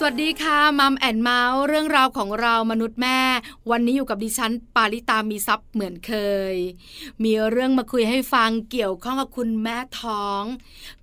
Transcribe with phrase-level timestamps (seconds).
[0.00, 3.20] สวัสดีค่ะ Mom and Mouth เรื่องราวของเรามนุษย์แม่
[3.70, 6.12] วันนี้อยู่กับดิฉัน ปาริตามีทรัพย์เหมือนเค
[6.52, 6.54] ย
[7.24, 10.42] มีเรื่องมาคุยให้ฟังเกี่ยวข้องกับคุณแม่ท้อง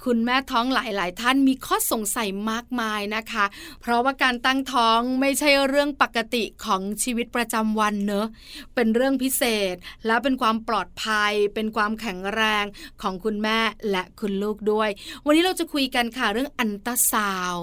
[0.06, 3.46] คุณแม่ท้องหลาย ๆ ท่านมีข้อสงสัยมากมายนะคะ
[3.82, 8.28] เพราะว่าการตั้งท้องไม่ใช่เรื่องปกติของชีวิตประจำวันเนอะ
[8.76, 9.44] เป็นเรื่องพิเศ
[9.74, 9.76] ษ
[10.06, 12.66] และเป็นความปลอดภัย เป็นความแข็งแรง
[13.02, 13.60] ของคุณแม่
[13.92, 14.90] และคุณลูกด้วย
[15.26, 17.56] วันนี้เราจะคุยกันค่ะเรื่องอัลตราซาวด์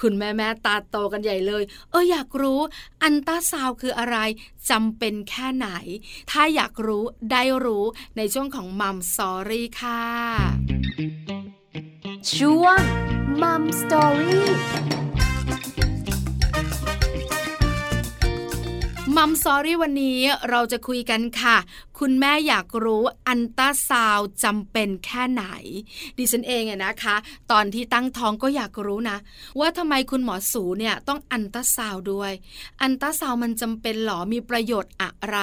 [0.00, 2.60] คุณแม่แม่ตาโตกันใหญ่เลย เอออยากรู้
[3.02, 4.16] อัลตราซาวด์คืออะไร
[4.70, 5.68] จำเป็นแค่ไหน
[6.30, 7.84] ถ้าอยากรู้ได้รู้
[8.16, 10.02] ในช่วงของ Mom Story ค่ะ
[12.34, 12.80] ช่วง
[13.42, 15.01] Mom Story
[19.24, 21.56] มัมซอรี่วันนี้เราจะคุยกันค่ะ
[21.98, 25.44] คุณแม่อยากรู้อันต้าซาวจำเป็นแค่ไหน
[26.18, 27.16] ดิฉันเองอะนะคะ
[27.52, 29.18] ตอนที่ตั้งท้องก็อยากรู้นะ
[29.60, 32.32] ว่าทำไมคุณหมอสูเนี่ยต้องอันต้าซาวด้วย
[32.82, 35.38] อันต้าซาวมันจำเป็นหรอมีประโยชน์อะไร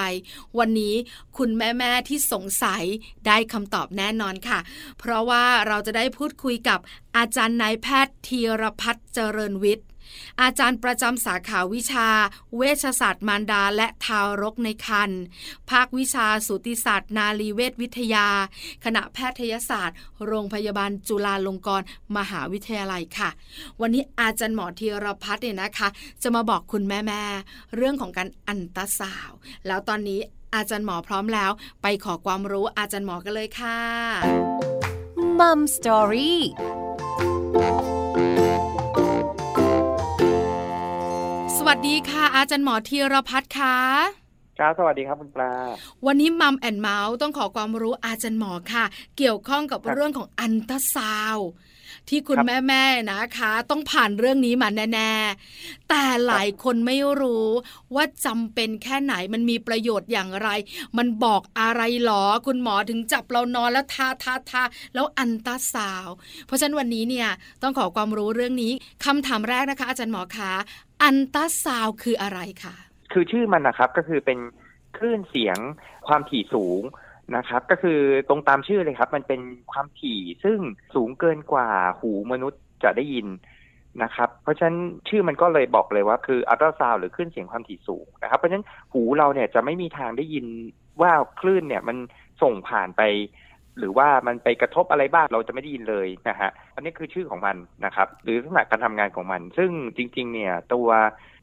[0.58, 0.94] วันนี้
[1.36, 2.84] คุณแม่แม่ที่สงสัย
[3.26, 4.58] ได้คำตอบแน่นอนค่ะ
[4.98, 6.78] เพราะว่าเราจะได้พูดคุยกับ
[7.16, 9.89] อาจารย์นายแพทย์ธีรพัฒน์เจริญวิทย์
[10.42, 12.08] อาจารย์ประจำสาขาวิชา
[12.56, 15.20] เวชศาสตร์มารดาและทารกในครรภ์
[15.70, 18.26] ภาควิชาสูติศาสตร์ นารีเวชวิทยา
[18.84, 21.86] คณะแพทยศาสตร์ โรงพยาบาลจุฬาลงกรณ์
[22.16, 23.30] มหาวิทยาลัยค่ะ
[23.80, 25.88] วันนี้อาจารย์หมอธีรพัฒน์เนี่ยนะคะ
[26.22, 27.22] จะมาบอกคุณแม่แม่
[27.76, 29.30] เรื่องของการอันตราสาว
[29.66, 30.20] แล้วตอนนี้
[30.54, 31.50] อาจารย์หมอพร้อมแล้ว
[31.82, 33.78] ไปขอความรู้อาจารย์หมอกันเลยค่ะ
[35.38, 36.40] มัมสตอรี่
[41.72, 43.76] วัสดีค่ะ อาจารย์หมอธีรพัฒน์ค่ะ
[44.58, 45.52] ครับสวัสดีครับคุณปลา
[46.06, 48.84] วันนี้มัมแอนเมาส์ต้องขอความรู้อาจารย์หมอค่ะ
[49.16, 51.36] เกี่ยวข้องกับเรื่องของอันตราซาว
[52.10, 57.48] ที่คุณแม่แม่นะคะ ต้องผ่านเรื่องนี้มาแน่ๆแต่หลายคนไม่รู้
[57.94, 60.48] ว่าจำเป็นแค่ไหนมันมีประโยชน์อย่างไร
[60.98, 64.62] มันบอกอะไรหรอ คุณหมอถึงจับเรานอนแล้วทาทาทา
[64.94, 66.06] แล้วอันตราซาว
[66.46, 67.28] เพราะฉะนั้นวันนี้เนี่ย
[67.62, 68.72] ต้องขอความรู้เรื่องนี้
[69.04, 70.52] คำถามแรกนะคะ อาจารย์หมอคะ
[71.04, 72.74] อันตราซาวคืออะไรคะ
[73.12, 74.38] คือชื่อมันนะครับก็คือเป็น
[74.96, 75.58] คลื่นเสียง
[76.08, 76.82] ความถี่สูง
[77.36, 79.40] นะครับก็คือตรงตามชื่อเลยครับ มันเป็น
[79.72, 80.58] ความถี่ซึ่ง
[80.94, 81.68] สูงเกินกว่า
[82.00, 83.26] หูมนุษย์จะได้ยิน
[84.02, 90.46] นะครับ เพราะฉะนั้นชื่อมันก็เลยบอกเลยว่าคืออัลตราซาวหรือคลื่นเสียงความถี่สูงนะครับ เพราะฉะนั้นหูเราเนี่ยจะไม่มีทางได้ยิน
[91.00, 91.96] ว่าคลื่นเนี่ยมัน
[92.42, 93.02] ส่งผ่านไป
[93.80, 100.88] หรือว่ามันไปกระทบอะไรบ้างเราจะไม่ได้ยินเลยนะฮะอันนี้คือชื่อของมันนะครับ หรือลักษณะการทำงานของมัน ซึ่งจริง ๆ เนี่ยตัว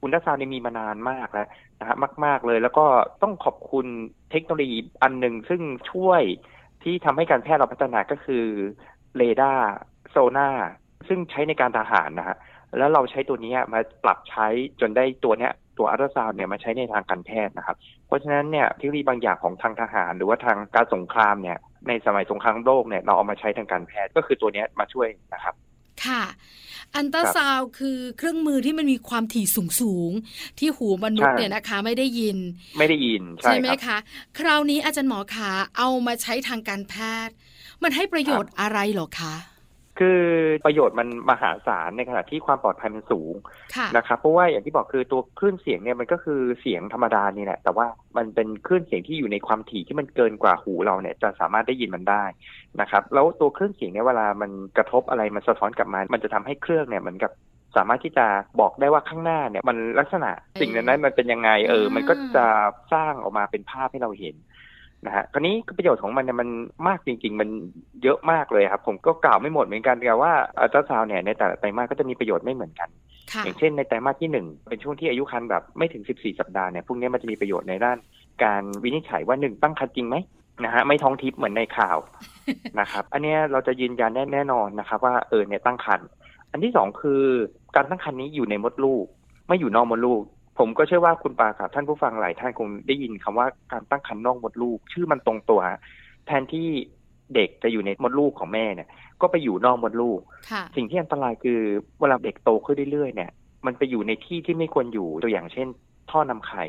[0.02, 1.48] อัลตราซาวด์มีมานานมากแล้ว
[1.80, 1.96] นะฮะ
[2.26, 2.86] มาก ๆเลย แล้วก็
[3.24, 3.86] ต้องขอบคุณ
[4.32, 5.62] เทคโนโลยีอันหนึ่งซึ่ง
[5.92, 6.22] ช่วย
[6.84, 8.46] ที่ทำให้การแพทย์เราพัฒนาก็คือ
[9.18, 9.68] เรดาร์
[10.10, 10.50] โซนาร์
[11.08, 12.38] ซึ่งใช้ในการทหารนะฮะ
[12.78, 14.48] แล้วเราใช้ตัวนี้มาปรับใช้
[14.82, 17.78] จนได้ตัวเนี้ย ตัวอัลตราซาวด์เนี่ยมาใช้ในทางการแพทย์นะครับ
[18.08, 21.58] เพราะฉะนั้นเนี่ยเทคโนโลยีบางอย่างของทางทหาร หรือว่าทางการสงครามเนี่ย
[21.88, 25.56] ในสมัยสงครามโลกเนี่ยเราเอามาใช้ทางการแพทย์ก็คือตัวนี้มาช่วยนะครับ
[26.06, 26.24] ค่ะ
[26.96, 30.12] อันตราซาวคือเครื่องมือที่มันมีความถี่สูงสูง
[30.60, 32.38] ที่หูมนุษย์เนี่ยนะคะ ไม่ได้ยิน
[32.78, 33.98] ไม่ได้ยินใช่ไหมคะ
[34.40, 36.94] คราวนี้อาจารย์หมอขาเอามาใช้ทางการแพ
[37.28, 37.36] ทย์
[37.84, 39.36] มันให้ประโยชน์อะไรหรอคะ
[40.00, 40.20] คือ
[40.66, 43.34] ประโยชน์มันมหาศาลในขณะที่ความปลอดภัยมันสูง
[43.98, 47.88] นะครับเพราะว่าอย่างที่บอกคือตัวคลื่นเสียงเนี่ยมันก็คือเสียงธรรมดานี่แหละ แต่ว่า
[48.18, 52.24] มันเป็นคลื่นเสียงที่อยู่ในความถี่ที่มันเกินกว่าหูเราเนี่ยจะสามารถได้ยินมันได้
[52.82, 57.32] นะครับ แล้วตัวคลื่นเสียงเนี่ยเวลามันกระทบอะไรมันสะท้อนกลับมา มันจะทำให้เครื่องเนี่ยเหมือนกับ
[57.78, 58.26] สามารถที่จะ
[58.62, 60.32] บอกได้ว่าข้างหน้าเนี่ยมันลักษณะ
[60.62, 62.46] สิ่งนั้นมันเป็นยังไงเออ มันก็จะ
[62.94, 64.36] สร้างออกมาเป็นภาพให้เราเห็น
[65.06, 66.50] นะฮะ คราวนี้ประโยชน์ของมันเนี่ยมัน
[66.88, 67.50] มากจริง ๆ มัน
[68.04, 72.90] เยอะมากเลยครับ ผมก็กล่าวไม่หมดเหมือนกันแต่ว่าอัลตราซาวเนี่ยในแต่ละไตรมาสก็จะมีประโยชน์ไม่เหมือนกัน
[73.46, 77.98] อย่างเช่นในไตรมาสที่หนึ่งเป็นช่วงที่อายุครรภ์แบบไม่ถึงสิบสี่สัปดาห์เนี่ยพวกนี้มันจะมีประโยชน์ในด้าน
[78.44, 80.16] การวินิจฉัยว่าหนึ่งตั้งครรภ์จริงไหม
[80.64, 81.98] นะฮะไม่ท้องทิพย์เหมือนในข่าว
[82.80, 86.08] นะครับ อันนี้เราจะยืนยันแน่นอนนะครับ ว่าเออเนี่ยตั้งครรภ์
[86.52, 87.24] อันที่สองคือ
[87.76, 89.06] การตั้งครรภ์นี้อยู่ในมดลูก
[89.48, 90.22] ไม่อยู่นอกมดลูก
[90.58, 95.62] ผมก็เชื่อว่าคุณปาครับท่านผู้ฟังหลายท่านคงได้ยินคำว่าการตั้งครรภ์นอกมดลูก ชื่อมันตรงตัว
[96.28, 96.68] แทนที่
[97.36, 98.90] เด็กจะอยู่ในมดลูกของแม่เนี่ย
[99.22, 100.20] ก็ไปอยู่นอกมดลูก
[100.76, 101.60] สิ่งที่อันตรายคือ
[102.00, 103.32] เวลาเด็กโตขึ้นเรื่อยๆเนี่ย
[103.66, 105.68] มันไปอยู่ในที่ที่ไม่ควรอยู่ตัวอย่างเช่น
[106.12, 106.64] ท่อนำไข่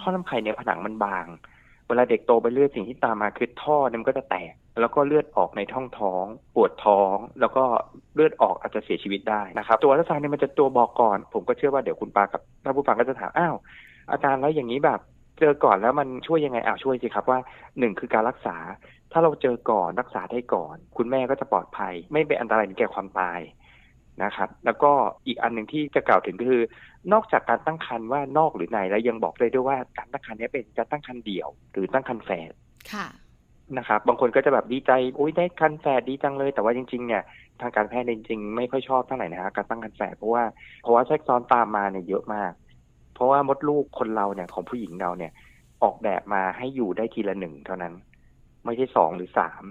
[0.00, 1.53] ท่อนำไข่เนี่ยผนังมันบางเว
[1.98, 6.24] ลาเด็กโตไปเรื่อยสิ่งที่ตามมาคือท่อเนี่ยมันก็จะแตก แล้วก็เลือดออกในท้องท้อง
[6.54, 7.64] ปวดท้อง แล้วก็
[8.14, 13.56] เลือดออกอาจจะเสียชีวิตได้นะครับ ตัวอัลตราซาวน์เนี่ยมันจะตัวบอกก่อน ผมก็เชื่อว่าเดี๋ยวคุณปากับท่านผู้ฟังก็จะถามอ้าว
[14.10, 15.00] อาจารย์แล้วอย่างนี้แบบ
[15.40, 17.38] เจอก่อนแล้วมันช่วยยังไงอ้าวช่วยสิครับว่า
[17.78, 18.56] หนึ่งคือการรักษา
[19.12, 23.38] ถ้าเราเจอก่อนรักษาได้ก่อน คุณแม่ก็จะปลอดภัย ไม่เป็นอันตรายถึงแก่ความตาย
[24.22, 24.92] นะครับ แล้วก็
[25.26, 26.62] อีกอันหนึ่งที่จะกล่าวถึงก็คือ
[27.12, 32.52] นอกจากการตั้งครรภ์ว่านอกหรือในแล้วยังบอกเลยด้วยว่าการตั้งครรภ์นี้เป็นการตั้งครรภ์เดี่ยว หรือตั้งครรภ์แฝด
[32.92, 33.06] ค่ะ
[33.78, 37.22] นะครับบางคนก็จะแบบดีใจอุ้ยได้ครรภ์แฝดดีจังเลย แต่ว่าจริงๆเนี่ย
[37.60, 40.44] ทางการแพทย์จริงๆไม่ค่อยชอบเท่าไหร่นะฮะการตั้งครรภ์แฝดเพราะว่า
[40.82, 42.52] เพราะว่าแทรกซ้อนตามมาเนี่ยเยอะมาก
[43.14, 45.32] เพราะว่ามดลูกคนเราเนี่ยของผู้หญิงเราเนี่ย
[45.82, 47.94] ออกแบบมาให้อยู่ได้ทีละหนึ่งเท่านั้น
[48.64, 49.62] ไม่ใช่สองหรือสาม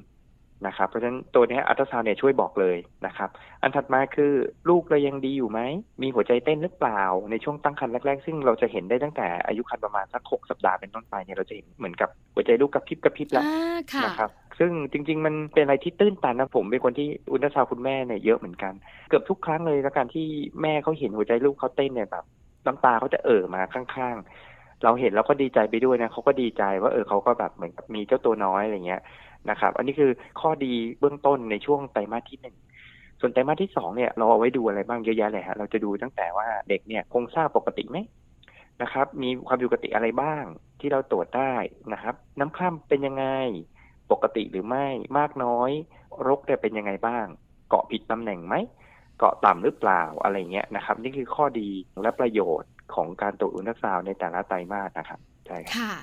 [0.67, 3.29] นะครับ เพราะฉะนั้นตัวนี้อัลตราซาวน์เนี่ยช่วยบอกเลยนะครับ
[3.61, 4.31] อันถัดมาคือ
[4.69, 5.59] ลูกเรายังดีอยู่ไหม
[6.01, 7.01] มีหัวใจเต้นหรือเปล่า
[7.31, 14.29] ในช่วงตั้งครรภ์แรกๆ ซึ่งเราจะเห็นได้ตั้งแต่อายุครรภ์ประมาณสักหกสัปดาห์เป็นต้นไปเนี่ยเราจะเห็นเหมือนกับหัวใจลูกกระพริบกระพริบแล้วอ่าค่ะนะครับ
[14.59, 18.73] ซึ่งจริง ๆ มันเป็นอะไรที่ตื้นตันนะผมเป็นคนที่อุลตราซาวด์คุณแม่เนี่ยเยอะเหมือนกัน
[19.09, 20.27] เกือบทุกครั้งเลยแล้วการที่
[20.61, 22.25] แม่เขาเห็นหัวใจลูกเขาเต้นเนี่ยแบบ
[22.65, 29.01] น้ำตาเขาจะเอ่อมาข้างๆ เราเห็นแล้วก็ดีใจไปด้วยนะเขาก็ดีใจว่าเออเขาก็แบบเหมือนกับมีเจ้าตัวน้อยอะไรเงี้ย
[29.49, 30.11] นะครับ อันนี้คือ
[30.41, 32.55] ข้อดีเบื้องต้นในช่วงไตรมาสที่หนึ่ง
[33.19, 37.97] ส่วนไตรมาสที่สองเนี่ยเราเอาไว้ดูอะไรบ้างเยอะแยะเลยฮะเราจะดูตั้งแต่ว่าเด็กเนี่ยโครงสร้างปกติไหม
[38.81, 40.43] นะครับ มีความผิดปกติอะไรบ้าง
[40.79, 41.53] ที่เราตรวจได้
[41.93, 43.25] นะครับ น้ำคร่ำเป็นยังไง
[44.11, 44.87] ปกติหรือไม่
[45.17, 45.71] มากน้อย
[46.27, 47.25] รกเนี่ยเป็นยังไงบ้าง
[47.69, 48.55] เกาะผิดตำแหน่งไหม
[49.17, 51.69] เกาะต่ำหรือเปล่าอะไรเงี้ยนะครับ นี่คือข้อดี
[52.01, 55.93] และประโยชน์ ของการตรวจอุลตราซาวด์ในแต่ละไตรมาสนะครับใช่ครับค่ะ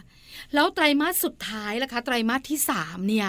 [0.54, 3.28] แล้วไตรมาสสุดท้ายล่ะคะ ไตรมาสที่สามเนี่ย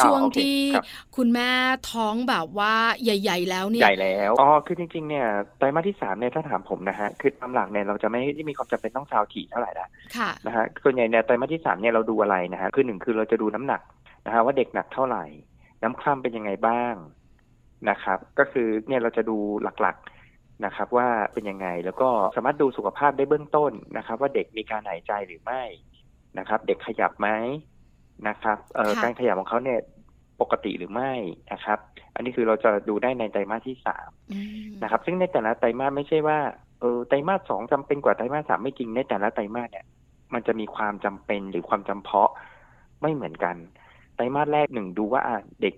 [0.00, 0.84] อ่าช่วงโอเคที่ครับ
[1.16, 1.50] คุณแม่
[1.92, 5.26] ท้องแบบว่าใหญ่ ๆ แล้วเนี่ยใหญ่แล้วอ๋อคือจริง ๆ เนี่ย
[5.58, 13.80] ไตรมาสที่สามเนี่ยถ้าถามผมนะฮะคือตามหลักเนี่ยเราจะไม่ได้มีความจำเป็นต้องซาวถี่เท่าไหร่ละค่ะนะฮะส่วนใหญ่เนี่ยไตรมาสที่สามเนี่ยเราดูอะไรนะฮะคือหนึ่งคือเราจะดูน้ำหนัก
[14.26, 15.24] นะฮะว่าเด็กหนักเท่าไหร่
[15.82, 16.94] น้ำคร่ำเป็นยังไงบ้าง
[17.90, 20.21] นะครับ ก็คือเนี่ยเราจะดูหลักๆ
[20.64, 25.62] นะครับว่าเป็นยังไงแล้วก็สามารถดูสุขภาพได้เบื้องต้นนะครับ ว่าเด็กมีการหายใจหรือไม่
[26.38, 27.28] นะครับ เด็กขยับไหม
[28.28, 29.78] นะครับเอ่อค่ะการขยับของเขาเนี่ย
[30.40, 31.12] ปกติหรือไม่
[31.52, 31.78] นะครับ
[32.14, 34.38] อันนี้คือเราจะดูได้ในไตรมาสที่สามอื
[34.68, 36.38] มนะครับ ซึ่งในแต่ละไตรมาสไม่ใช่ว่า
[36.80, 39.86] เออไตรมาสสองจำเป็นกว่าไตรมาสสามไม่จริงในแต่ละไตรมาสเนี่ย
[40.34, 42.30] มันจะมีความจำเป็นหรือความจำเพาะ
[43.02, 43.56] ไม่เหมือนกัน
[44.14, 45.74] ไตรมาสแรกหนึ่งดูว่าอะเด็ก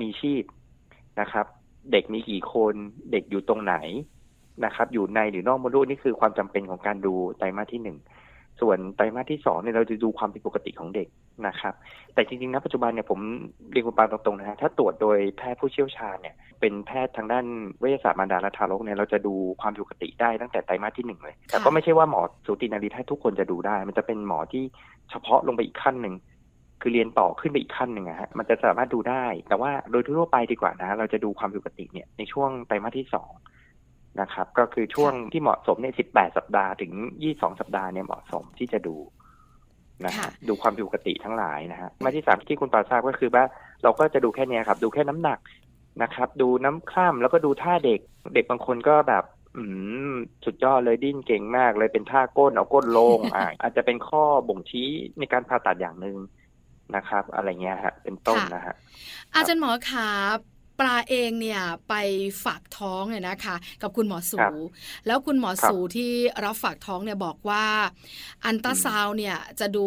[0.00, 0.44] มีชีพ
[1.20, 1.46] นะครับ
[1.92, 2.74] เด็กมีกี่คน
[3.12, 3.74] เด็กอยู่ตรงไหน
[4.64, 7.98] นะครับ อยู่ในหรือนอกมดลูกนี่คือความจำเป็นของการดูไตรมาสที่หนึ่ง
[8.60, 11.08] ส่วนไตรมาสที่สองเนี่ยเราจะดูความผิดปกติของเด็ก
[11.46, 11.74] นะครับ
[12.14, 13.20] แต่จริงๆนะปัจจุบันเนี่ยผม
[13.70, 17.46] เรียนคุณปาตรงๆนะฮะถ้าตรวจโดยแพทย์ผู้เชี่ยวชาญเนี่ย เป็นแพทย์ทางด้าน
[17.80, 24.64] เวิทยาศาสตร์มารดาและทารกเนี่ยเราจะดูความผิดปกติได้ตั้งแต่ไตรมาสที่หนึ่งเลย แต่ก็ไม่ใช่ว่าหมอสูตินารีแพทย์ทุกคนจะดูได้ มันจะเป็นหมอที่
[25.10, 26.14] เฉพาะลงไปอีกขั้นหนึ่ง
[26.82, 33.30] คือเรียนต่อขึ้นไปอีกขั้นหนึ่งอะฮะมันจะสามารถดูได้ แต่ว่าโดยทั่วไปดีกว่านะ เราจะดูความผิดปกติเนี่ยในช่วงไตรมาสที่สอง
[34.20, 36.92] นะครับ ก็คือช่วงที่เหมาะสมเนี่ยสิบแปดสัปดาห์ถึง
[37.22, 38.96] ยี่สองสัปดาห์เนี่ยเหมาะสมที่จะดู
[40.04, 43.44] นะฮะค่ะดูความผิดปกติทั้งหลายนะฮะมาที่สามที่คุณปาทราบก็คือว่า
[43.82, 45.38] เราก็จะดูแค่เนี้ยครับ ดูแค่น้ำหนัก
[46.02, 48.00] นะครับ ดูน้ำคร่ำแล้วก็ดูท่าเด็ก
[48.34, 49.24] เด็กบางคนก็แบบ
[49.56, 49.64] อื
[50.12, 50.14] ม
[50.44, 54.88] สุดยอดเลยดิ้นเก่งมากเลยเป็นท่าก้นเอาก้นลงอ่าอาจจะเป็นข้อบ่งชี้
[55.18, 56.16] ในการผ่าตัดอย่างหนึ่ง
[56.96, 58.74] นะครับ อะไรเงี้ยฮะ เป็นต้นค่ะนะฮะ
[59.34, 60.08] อาจารย์หมอขา
[60.80, 61.94] ปลาเองเนี่ยไป
[62.44, 64.52] ฝากท้องเนี่ยนะคะ กับคุณหมอสูครับ
[65.06, 66.12] แล้วคุณหมอครับสูที่
[66.44, 67.64] รับฝากท้องเนี่ยบอกว่า
[68.46, 69.86] อันตราซาวน์เนี่ยจะดู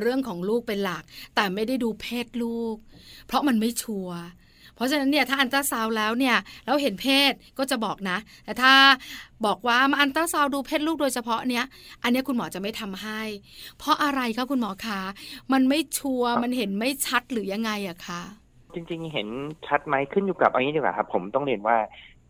[0.00, 1.02] เรื่องของลูกเป็นหลัก
[1.34, 2.76] แต่ไม่ได้ดูเพศลูก
[3.26, 4.18] เพราะมันไม่ชัวร์
[4.74, 8.72] เพราะฉะนั้นเนี่ยถ้าอันตราซาวน์แล้วเนี่ยแล้วเห็นเพศก็จะบอกนะ แต่ถ้า
[9.46, 11.64] บอกว่ามาอันตราซาวน์ดูเพศลูกโดยเฉพาะเนี้ย
[12.02, 13.20] อันเนี้ยคุณหมอจะไม่ทำให้
[13.78, 15.00] เพราะอะไรคะคุณหมอคะ
[15.52, 18.20] มันไม่ชัวร์ครับมันเห็นไม่ชัดหรือยังไงอะคะ
[18.74, 19.28] จริงๆ เห็น
[19.66, 21.76] ชัดไหมขึ้นอยู่กับเอันนี้ดีกว่าครับ ผมต้องเรียนว่า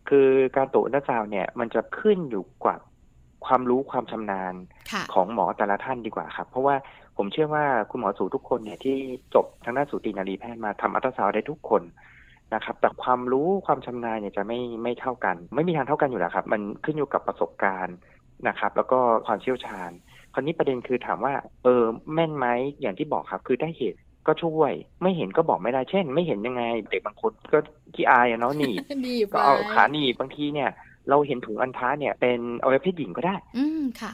[0.08, 2.80] คือการตรวจอุลตราซาวน์เนี่ยมันจะขึ้นอยู่กับ
[3.46, 4.54] ความรู้ความชำนาญ
[4.92, 6.74] ค่ะของหมอแต่ละท่านดีกว่าครับ เพราะว่า
[7.16, 8.96] ผมเชื่อว่าคุณหมอสูทุกคนเนี่ยที่
[9.34, 11.82] จบทางด้านสูตินรีแพทย์มาทำอัลตราซาวด์ได้ทุกคน
[12.54, 17.96] นะครับแต่ความรู้ความชำนาญเนี่ยจะไม่ไม่เท่ากัน ไม่มีทางเท่ากันอยู่แล้วครับ มันขึ้นอยู่กับประสบการณ์
[18.48, 19.90] นะครับ แล้วก็ความเชี่ยวชาญ
[20.34, 21.82] คราวนี้ประเด็นคือถามว่า เออ
[22.14, 22.46] แม่นไหม
[22.80, 27.58] อย่างที่บอกครับ คือได้เห็นก็ใช่ ไม่เห็นก็บอกไม่ได้เช่น ไม่เห็นยังไง เด็กบางคนก็
[27.94, 30.70] ขี้อายอะเนาะหนีบดีบก็เอาขาหนีบบางทีเนี่ย
[31.08, 34.12] เราเห็นถุงอันท้าเนี่ยเป็นอวัยวะเพศหญิงก็ได้ อืมค่ะ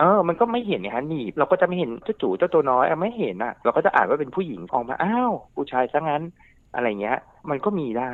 [0.00, 6.22] เออ มันก็ไม่เห็นเนี่ยฮะหนีบเราก็จะไม่เห็นเจ้าจู่เจ้าตัวน้อยอะไม่เห็นอะ เราก็จะอ่านว่าเป็นผู้หญิงออกมา อ้าว ผู้ชายซะงั้น
[6.74, 7.18] อะไรเงี้ย
[7.50, 8.12] มันก็มีได้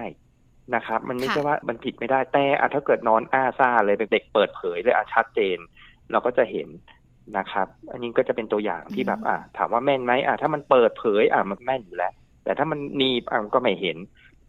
[0.75, 5.59] นะครับ มันไม่ค่ะใช่ว่ามันผิดไม่ได้แต่อะถ้าเกิดนอนอ้าซ่าเลยเป็นเด็กเปิดเผยเลยอะชัดเจน
[6.11, 6.69] เราก็จะเห็น
[7.39, 12.13] นะครับ อันนี้ก็จะเป็นตัวอย่างที่แบบอะถามว่าแม่นไหมอะถ้ามันเปิดเผยอะมันแม่นอยู่แล้ว
[12.45, 13.97] แต่ถ้ามันหนีบอะมันก็ไม่เห็น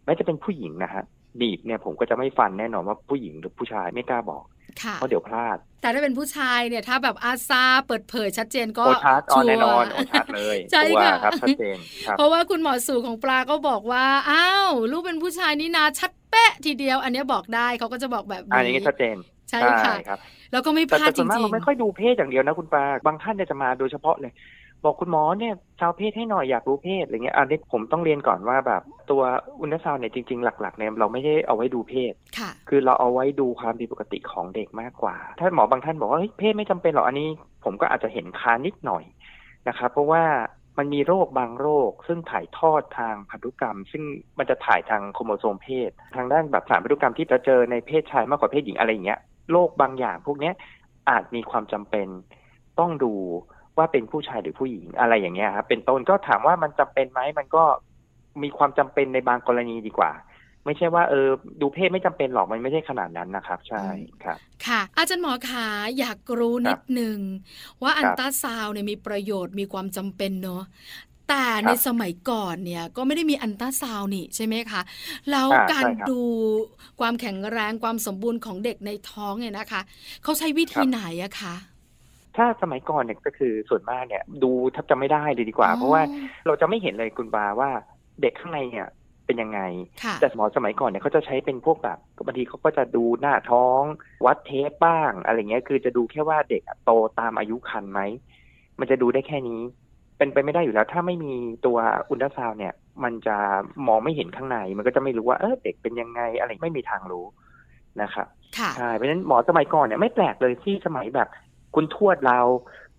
[0.03, 1.03] แม้จะเป็นผู้หญิงนะฮะ
[1.37, 4.43] หนีบเนี่ยผมก็จะไม่ฟันแน่นอนว่าผู้หญิงหรือผู้ชายไม่กล้าบอก
[4.93, 11.77] เพราะเดี๋ยวพลาด แต่ถ้าเป็นผู้ชายเนี่ยถ้าแบบอาซาเปิดเผยชัดเจนก็โอชัดอ๋อแน่นอนโอชัดเลยใช่ค่ะครับชัดเจน
[12.17, 19.15] เพราะว่าคุณหมอสูของปลาก็บอกว่าอ้าวลูกเป็นผู้ชายนี่นาชัดเป๊ะทีเดียว อันนี้บอกได้เขาก็จะบอกแบบนี้อันนี้ชัดเจน
[19.49, 20.19] ใช่ค่ะครับ
[20.51, 24.31] แล้วก็ไม่พลาดจริงๆเราไม่ค่อยดูเพศอย่างเดียวนะคุณปลาบางท่านเนี่ยจะมาโดยเฉพาะเลย
[24.85, 29.21] บอกคุณหมอเนี่ยชาวเพศให้หน่อยอยากรู้เพศอะไรเงี้ยอันนี้ผมต้องเรียนก่อนว่าแบบ ตัว
[29.59, 37.29] อุณตราซาวเนี่ยจริง ๆ หลักๆเนี่ยเราไม่ได้เอาไว้ดูเพศค่ะคือเราเอาไว้ดูความผิดปกติของเด็กมากกว่า ถ้าหมอบางท่านบอกว่าเฮ้ยเพศไม่จำเป็นหรอกอันนี้
[37.63, 39.03] ผมก็อาจจะเห็นคานิดหน่อย
[39.67, 40.23] นะครับเพราะว่า
[40.77, 44.03] มันมีโรคบางโรค ซึ่งถ่ายทอดทางพันธุกรรม ซึ่ง
[44.37, 49.19] มันจะถ่ายทางโครโมโซมเพศ ทางด้านแบบสารพันธุกรรมที่จะเจอในเพศชายมากกว่าเพศหญิงอะไรอย่างเงี้ย
[49.51, 50.53] โรคบางอย่าง พวกเนี้ย
[51.09, 52.07] อาจมีความจำเป็น
[52.79, 53.13] ต้องดู
[53.77, 57.63] ว่าเป็นผู้ชายหรือผู้หญิงอะไรอย่างเงี้ยครับเป็นต้นก็ถามว่ามันจำเป็นไหมมันก็
[58.43, 60.11] มีความจำเป็นในบางกรณีดีกว่า
[60.65, 61.29] ไม่ใช่ว่าเออ
[61.61, 63.83] ดูเพศไม่จำเป็นหรอกมันไม่ใช่ขนาดนั้นนะครับ ใช่
[64.23, 65.67] ครับ ค่ะ อาจารย์หมอขา
[65.99, 67.17] อยากรู้นิดนึง
[67.83, 70.63] ว่าอันตราซาวเนี่ยมีประโยชน์มีความจำเป็นเนาะ
[71.29, 74.81] แต่ในสมัยก่อนเนี่ยก็ไม่ได้มีอันตราซาวนี่ใช่ไหมคะ
[75.31, 76.21] แล้วการดู
[76.99, 79.81] ความแข็งแรงความสมบูรณ์ของเด็กในท้องเนี่ยนะคะ
[80.23, 81.55] เขาใช้วิธีไหนอะคะ
[82.35, 86.01] ถ้าสมัยก่อนเนี่ยก็คือส่วนมากเนี่ย ดูแทบจะไม่ได้เลยดีกว่า เพราะว่า
[86.45, 87.69] เราจะไม่เห็นเลยคุณบาว่า
[88.21, 88.87] เด็กข้างในเนี่ย
[89.25, 89.61] เป็นยังไง
[90.21, 93.81] แต่หมอสมัยก่อนเนี่ยเขาจะใช้เป็นพวกแบบบางทีเขาก็จะดูหน้าท้อง
[94.25, 98.01] วัดเทปบ้างอะไรเงี้ย คือจะดูแค่ว่าเด็กโตตามอายุคันไหม
[98.79, 99.61] มันจะดูได้แค่นี้
[100.17, 101.33] เป็นไปไม่ได้อยู่แล้ว ถ้าไม่มี
[101.65, 101.77] ตัว
[102.09, 102.73] อุลตราซาวเนี่ย
[103.03, 103.37] มันจะ
[103.87, 107.25] มองไม่เห็นข้างใน มันก็จะไม่รู้ว่าเออเด็กเป็นยังไงอะไรไม่มีทางรู้
[108.01, 108.27] นะครับ
[108.77, 111.29] ใช่เพราะฉะนั้นหมอสมัยก่อนเนี่ยไม่แปลกเลยที่สมัยแบบ
[111.75, 112.39] คุณทวดเรา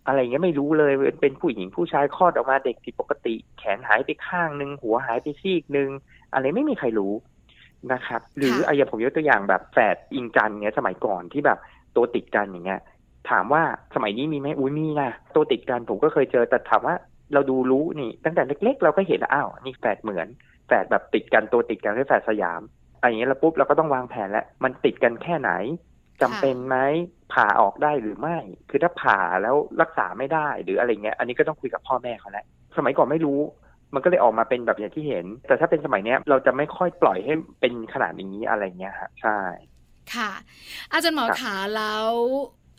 [0.06, 5.90] อะไรเงี้ยไม่รู้เลยเป็นผู้หญิงผู้ชายคลอดออกมาเด็กผิดปกติ แขนหายไปข้างหนึ่งหัวหายไปซีกหนึ่ง
[6.33, 7.12] อะไรไม่มีใครรู้
[7.92, 11.59] นะครับ หรืออายาผมยกตัวอย่างแบบแฝดอิงกันเงี้ยสมัยก่อนที่แบบ
[11.97, 12.80] ตัวติดกันอย่างเงี้ย
[13.30, 13.62] ถามว่า
[13.95, 16.95] สมัยนี้มีไหมอุ้ยมีนะตัวติดกันผมก็เคยเจอแต่ถามว่า
[17.33, 20.26] เราดูรู้นี่ ตั้งแต่เล็ก ๆ เราก็เห็นแล้วอ้าวนี่แฝดเหมือน
[20.66, 22.61] แฝดแบบติดกันตัวติดกันคือแฝดสยาม
[22.99, 25.50] อะไรอย่างเงี้ยแล้วปุ๊บเราก็ต้องวางแผนแล้วมันติดกันแค่ไหน
[26.23, 26.76] จำเป็นไหม
[27.32, 28.38] ผ่าออกได้หรือไม่
[28.70, 32.46] คือถ้าผ่าแล้วรักษาไม่ได้หรืออะไรเงี้ย อันนี้ก็ต้องคุยกับพ่อแม่เขาแหละ
[32.76, 33.40] สมัยก่อนไม่รู้
[33.94, 39.38] มันก็เลยออกมาเป็นแบบอย่างที่เห็น แต่ถ้าเป็นสมัยเนี้ยเราจะไม่ค่อยปล่อยให้เป็นขนาดนี้อะไรเงี้ยฮะใช่
[40.14, 40.30] ค่ะ
[40.92, 42.08] อาจารย์หมอขาแล้ว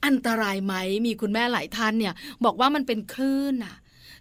[0.06, 0.76] อันตรายไหม
[1.06, 2.14] มีคุณแม่หลายท่านเนี่ย
[2.46, 3.76] บอกว่ามันเป็นคลื่นอะ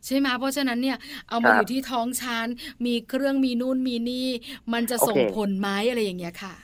[0.06, 2.46] ใช่ไหมเพราะฉะนั้นเนี่ยเอามาอยู่ที่ท้องชัน
[2.86, 4.28] มีเครื่องมีนู่นมีนี่
[4.72, 6.54] มันจะส่งผลไหมอะไรอย่างเงี้ยค่ะ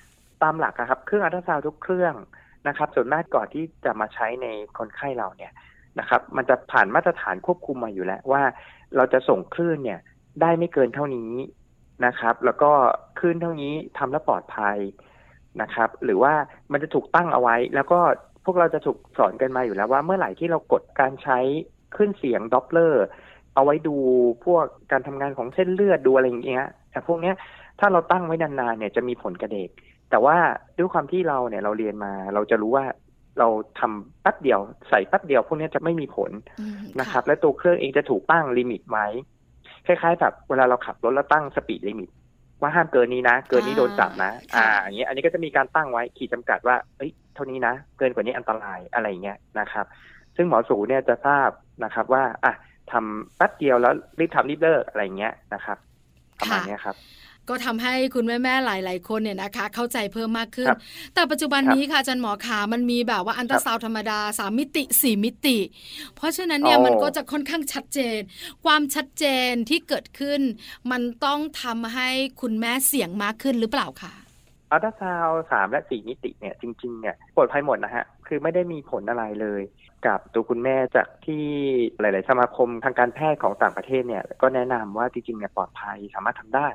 [0.43, 2.15] ตามหลักครับ เครื่องอัลตราซาวทุกเครื่อง
[2.69, 4.47] นะครับ ส่วนมากก่อนที่จะมาใช้ใน
[4.79, 5.53] คนไข้เราเนี่ย
[5.99, 8.43] นะครับ มันจะผ่านมาตรฐานควบคุมมาอยู่แล้วว่า
[8.97, 10.01] เราจะส่งคลื่นเนี่ย
[10.41, 11.33] ได้ไม่เกินเท่านี้
[12.07, 12.71] นะครับ แล้วก็
[13.19, 14.79] คลื่นเท่านี้ทำแล้วปลอดภัย
[15.63, 16.35] นะครับ หรือว่า
[16.73, 18.01] มันจะถูกตั้งเอาไว้ แล้วก็
[18.45, 21.39] พวกเราจะถูกสอนกันมาอยู่แล้วว่าเมื่อไหร่ที่เรากดการใช้
[21.95, 23.05] คลื่นเสียง Doppler
[23.55, 23.97] เอาไว้ดู
[24.45, 27.35] พวกการทำงานของเส้นเลือดดูอะไรอย่างเงี้ยแต่พวกเนี้ย
[27.81, 29.71] ถ้าเราตั้งไว้นานๆเนี่ยจะมีผลกับเด็ก
[30.13, 30.37] แต่ว่า
[30.79, 32.85] ด้วยความที่เราเนี่ยเราเรียนมาเราจะรู้ว่า
[33.39, 36.31] เราทำแป๊บเดียวใส่แป๊บเดียวพวกนี้จะไม่มีผล
[37.01, 39.07] นะครับ และตัวเครื่องเองจะถูกตั้ง limit ไว้
[39.87, 42.11] คล้ายๆแบบเวลาเราขับรถแล้วตั้ง speed limit
[42.61, 49.87] ว่าห้ามเกินนี้นะ เกินนี้โดนจับนะ อ่าอย่างเงี้ยอันนี้ก็จะมีการตั้งไว้ขีดจำกัดว่าเอ้ยเท่านี้นะ เกินกว่านี้อันตรายอะไรเงี้ยนะครับ
[50.37, 51.49] ซึ่งหมอสูเนี่ยจะทราบ
[51.85, 52.55] นะครับว่าอะ
[52.93, 55.79] ทำแป๊บเดียวแล้วรีบทำรีบเลิกอะไรเงี้ยนะครับ
[56.41, 56.97] ประมาณนี้ครับ
[57.53, 60.69] ก็ทำให้คุณแม่ๆหลาย ๆ คนเนี่ยนะคะ เข้าใจเพิ่มมากขึ้น
[61.15, 65.59] แต่ปัจจุบันนี้ค่ะอาจารย์หมอขามันมีแบบว่าอันตราซาวธรรมดาสามมิติสี่มิติ
[66.17, 68.19] เพราะฉะนั้นเนี่ยมันก็จะค่อนข้างชัดเจน
[68.65, 70.41] ความชัดเจนที่เกิดขึ้น
[70.91, 72.09] มันต้องทำให้
[72.41, 74.15] คุณแม่เสี่ยงมากขึ้นหรือเปล่าคะ
[74.71, 79.63] อัลตราซาวสามและสี่มิติเนี่ยจริงๆเนี่ยปลอดภัยหมดนะฮะคือไม่ได้มีผลอะไรเลย
[80.07, 81.45] กับตัวคุณแม่จากที่
[82.01, 86.69] หลาย ๆ สมาคมทางการแพทย์ของต่างประเทศเนี่ยก็แนะนำว่าจริงๆเนี่ยปลอดภัยสามารถทำได้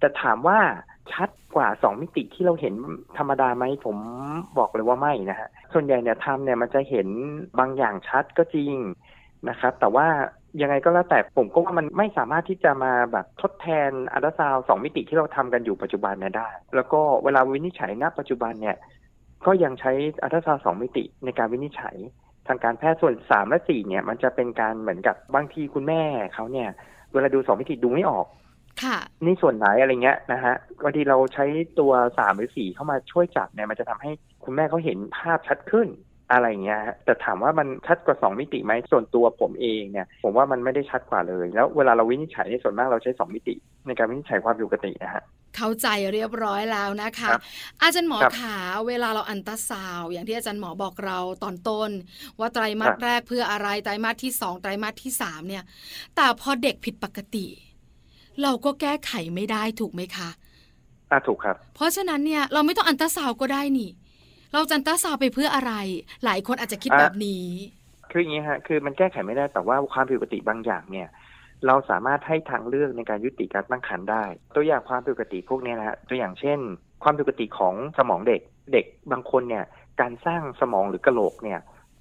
[0.00, 0.58] แต่ถามว่า
[1.12, 2.74] ชัดกว่าสองมิติที่เราเห็น
[3.18, 3.96] ธรรมดาไหมผม
[4.58, 7.08] บอกเลยว่าไม่นะฮะส่วนใหญ่เนี่ยทำเนี่ยมันจะเห็น
[7.58, 8.74] บางอย่างชัดก็จริง
[9.48, 10.06] นะครับแต่ว่า
[10.60, 18.76] ยังไงก็แล้วแต่ผมก็ว่ามันไม่สามารถที่จะมาแบบทดแทนอัลตราซาวสองมิติที่เราทำกันอยู่ปัจจุบันเนี่ยได้ แล้วก็เวลาวินิจฉัยณปัจจุบันเนี่ย
[19.46, 19.92] ก็ยังใช้
[20.22, 21.96] อัลตราซาวสองมิติในการวินิจฉัย
[22.46, 26.02] ทางการแพทย์ส่วนสามและสี่เนี่ย มันจะเป็นการเหมือนกับบางทีคุณแม่
[26.34, 26.68] เขาเนี่ย
[27.12, 28.26] เวลาดูสองมิติดูไม่ออก
[29.24, 31.44] นี่ส่วนไหนอะไรเงี้ยนะฮะบางทีเราใช้
[31.78, 34.10] ตัวสามหรือสี่เข้ามาช่วยจับเนี่ยมันจะทำให้
[34.44, 35.88] คุณแม่เขาเห็นภาพชัดขึ้น
[36.32, 43.54] อะไรเงี้ยแต่ถามว่ามันชัดกว่าสองมิติไหมส่วนตัวผมเองเนี่ย ผมว่ามันไม่ได้ชัดกว่าเลย แล้วเวลาเราวินิจฉัยในส่วนมากเราใช้สองมิติ
[43.86, 45.22] ในการวินิจฉัยความปกตินะฮะ
[45.56, 47.30] เข้าใจเรียบร้อยแล้วนะคะ
[47.82, 48.56] อาจารย์หมอขา
[48.88, 51.90] เวลาเราอันตราซาวอย่างที่อาจารย์หมอบอกเราตอนต้น
[52.38, 55.64] ว่าไตรมาสแรกเพื่ออะไรไตรมาสที่สองไตรมาสที่สามเนี่ย
[56.16, 57.46] แต่พอเด็กผิดปกติ
[58.42, 60.28] เราก็แก้ไขไม่ได้ถูกไหมคะ
[61.10, 63.90] อ่าถูกครับ เพราะฉะนั้นเนี่ยเราไม่ต้องอันตราซาวก็ได้นี่
[64.52, 65.72] เราจะอันตราซาวไปเพื่ออะไร
[66.24, 67.44] หลายคนอาจจะคิดแบบนี้
[68.10, 71.08] คืออย่างนี้ฮะคือมันแก้ไขไม่ได้แต่ว่าความผิดปกติบางอย่างเนี่ย
[71.66, 76.58] เราสามารถให้ทางเลือกในการยุติการตั้งครรภ์ได้ ตัวอย่างความผิดปกติพวกนี้นะฮะตัวอย่างเช่น
[77.02, 78.40] ความผิดปกติของสมองเด็ก
[78.72, 79.64] เด็กบางคนเนี่ย
[80.00, 81.60] การสร้างสมองหรือกระโหลกเนี่ย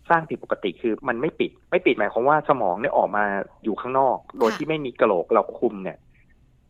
[0.10, 3.26] สร้างผิดปกติคือมันไม่ปิด ไม่ปิดหมายความว่าสมองเนี่ยออกมา
[3.64, 5.98] อยู่ข้างนอก โดยที่ไม่มีกระโหลกเราคุมเนี่ย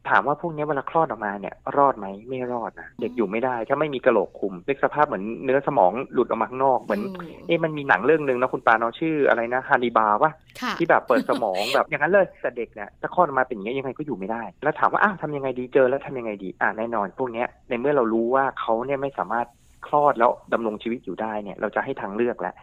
[0.09, 7.01] ถามว่าพวกนี้เวลาคลอดออกมาเนี่ย รอดไหมไม่รอดนะเด็กอยู่ไม่ได้ ถ้าไม่มีกระโหลกคุมเล็กสภาพเหมือนเนื้อสมองหลุดออกมาข้างนอกเหมือน
[7.47, 10.31] เอ๊ะมันมีหนังเรื่องหนึ่งนะคุณปาเนาะชื่ออะไรนะฮานิบาว่ะ
[10.77, 19.47] ที่แบบเปิดสมองแบบอย่างนั้นเลยแต่เด็กเนี่ยถ้าคลอดออกมาเป็นอย่างนี้ยังไงก็อยู่ไม่ได้ แล้วถามว่าอ้าวทำยังไงดีเจอแล้วทำยังไงดีอ่าแน่นอน พวกนี้ในเมื่อเรารู้ว่าเขาเนี่ยไม่สามารถ
[19.87, 22.55] คลอดแล้วดำรงชีวิตอยู่ได้เนี่ย เราจะให้ทางเลือกแล้ว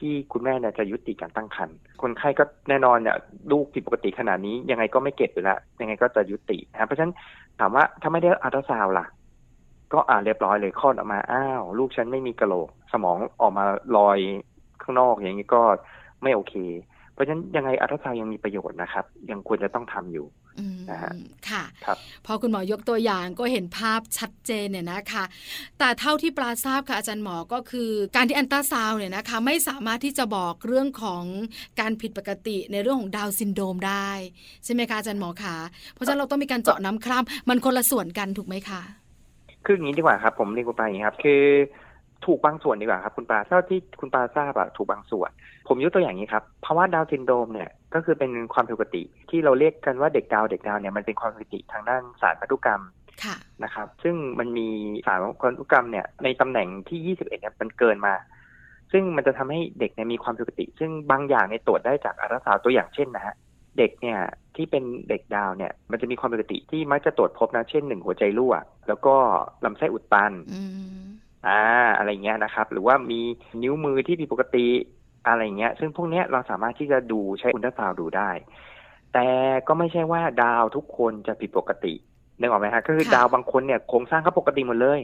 [0.00, 3.16] ที่คุณแม่เนี่ยจะยุติการตั้งครรภ์คนไข้ก็แน่นอนเนี่ย
[3.50, 7.14] ลูกผิดปกติขนาดนี้ยังไงก็ไม่เก็บอยู่แล้วยังไงก็จะยุตินะเพราะฉะนั้น
[7.60, 9.06] ถามว่าถ้าไม่ได้อัลตราซาวล่ะ
[9.92, 13.64] ก็อ่าเรียบร้อยเลยคลอดออกมาอ้าว ลูกฉันไม่มีกระโหลก สมองออกมา
[13.96, 14.18] ลอย
[14.82, 15.62] ข้างนอกอย่างนี้ก็
[16.22, 16.54] ไม่โอเค
[17.12, 20.26] เพราะฉะนั้นยังไงอัลตราซาวยังมีประโยชน์นะครับ ยังควรจะต้องทำอยู่
[20.90, 21.12] นะฮะ
[21.50, 21.64] ค่ะ
[22.26, 25.24] พอคุณหมอยกตัวอย่างก็เห็นภาพชัดเจนเนี่ยนะคะ
[25.78, 31.24] แต่เท่าที่ปลาทราบค่ะอาจารย์หมอก็คือการที่อัลตราซาวด์เนี่ยนะคะไม่สามารถที่จะบอกเรื่องของ
[31.80, 34.10] การผิดปกติในเรื่องของดาวน์ซินโดรมได้
[34.64, 35.56] ใช่ไหมคะอาจารย์หมอคะ
[35.94, 38.80] เพราะฉะนั้นเราต้องมีการเจาะน้ำคร่ำมันคนละส่วนกันถูกไหมคะ
[39.64, 41.42] คืออย่างนี้ดีกว่าครับ ผมเรียนคุณปาอย่างนี้ครับ คือ
[42.26, 45.30] ถูกบางส่วนดีกว่าครับคุณปาเท่าที่คุณปาทราบอะถูกบางส่วน
[45.68, 52.82] ผมยกตัวอย่างนี้ครับภาวะดาวน์ซินโดรมเนี่ย ก็คือเป็นความผิดปกติ ที่เราเรียกกันว่าเด็กดาวน์เด็กดาวน์เนี่ยมันเป็นความผิดปกติทางด้านสารพันธุกรรม
[53.64, 54.68] นะครับ ซึ่งมันมี
[55.06, 58.14] สารพันธุกรรมเนี่ยในตำแหน่งที่ 21 เนี่ยมันเกินมา
[58.92, 63.34] ซึ่งมันจะทำให้เด็กเนี่ยมีความผิดปกติ ซึ่งบางอย่างในตรวจได้จากอัลตราซาวตัวอย่างเช่นนะฮะ
[63.78, 64.18] เด็กเนี่ย
[64.56, 68.54] ที่เป็นเด็กดาวเนี่ย มันจะมีความผิดปกติที่มักจะตรวจพบนะเช่นหนึ่งหัวใจรั่ว
[68.88, 69.14] แล้วก็
[69.64, 70.32] ลำไส้อุดตัน
[71.48, 71.62] อ่า
[71.96, 73.20] อะไรเงี้ยนะครับ หรือว่ามี
[73.62, 74.66] นิ้วมือที่ผิดปกติ
[75.26, 78.30] อะไรเงี้ย ซึ่งพวกเนี้ยเราสามารถที่จะดูใช้อุลตราซาวดูได้
[79.14, 79.28] แต่
[79.68, 81.94] ก็ไม่ใช่ว่าดาวทุกคนจะผิดปกติ
[82.38, 85.00] นึกออกไหมฮะก็คือดาวบางคนเนี่ยโครงสร้างเขาปกติหมดเลย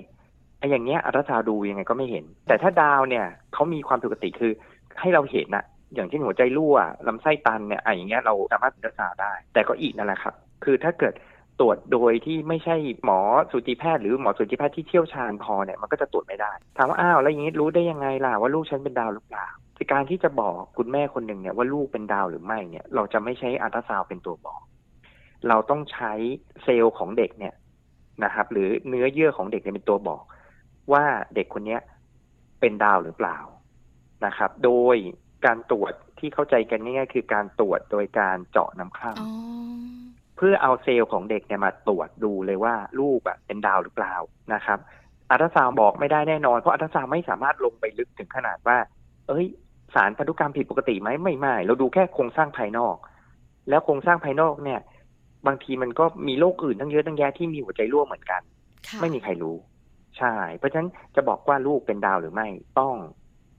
[0.59, 3.25] ไอ้อย่างเงี้ยอัลตราซาวดูยังไงก็ไม่เห็น แต่ถ้าดาวเนี่ย
[3.55, 4.53] เขามีความผิดปกติคือ
[5.01, 6.77] ให้เราเห็นนะอย่างเช่นหัวใจรั่ว
[7.09, 11.15] ลำไส้ตันเนี่ยไอ้อย่างเงี้ยเราสามารถอัลตราซาวได้ แต่ก็อีกนั่นแหละครับ คือถ้าเกิด
[11.61, 19.47] ตรวจโดยที่ไม่ใช่หมอสูติแพทย์หรือหมอสูติแพทย์ที่เชี่ยวชาญพอเนี่ยมันก็จะตรวจไม่ได้ ถามว่าอ้าวแล้วอย่างนี้รู้ได้ยังไงล่ะว่าลูกฉันเป็นดาวหรือเปล่า
[19.93, 24.61] การที่จะบอกคุณแม่คนหนึ่งเนี่ยว่าลูกเป็นดาวหรือไม่เนี่ย เราจะไม่ใช้อัลตราซาวเป็นตัวบอก
[25.49, 26.13] เราต้องใช้
[26.65, 27.55] เซลล์ของเด็กเนี่ย
[28.25, 30.23] นะครับ หรือเนื้อเยื่อของเด็กเนี่ยเป็นตัวบอก
[30.93, 31.81] ว่าเด็กคนเนี้ย
[32.61, 33.39] เป็นดาวหรือเปล่า
[34.27, 34.97] นะครับ โดย
[35.47, 44.15] การตรวจที่เข้าใจกันง่ายๆคือการตรวจโดยการเจาะน้ำคร่ำเพื่อเอาเซลล์ของเด็กเนี่ยมาตรวจดูเลยว่าลูกอะเป็นดาวหรือเปล่า
[44.55, 44.79] นะครับ
[45.31, 48.79] อัลตราซาวบอกไม่ได้แน่นอนเพราะอัลตราซาวไม่สามารถลงไปลึกถึงขนาดว่า
[49.29, 49.47] เอ้ย
[49.97, 52.97] สารพันธุกรรมผิดปกติไหมไม่ไม่เราดูแค่โครงสร้างภายนอก
[53.69, 54.81] แล้วโครงสร้างภายนอกเนี่ย
[55.47, 58.43] บางทีมันก็มีโรคอื่นทั้งเยอะทั้งแยะที่มีหัวใจรั่วเหมือนกัน
[59.01, 59.57] ไม่มีใครรู้
[60.19, 62.95] ใช่ เพราะฉะนั้นจะบอกว่าลูกเป็นดาวหรือไม่ต้อง